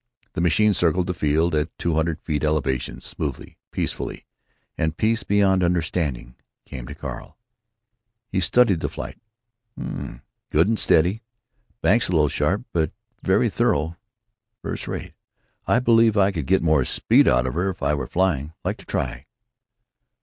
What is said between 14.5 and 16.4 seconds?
Firs' rate. I believe I